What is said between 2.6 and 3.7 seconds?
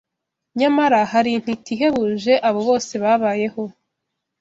bose babayeho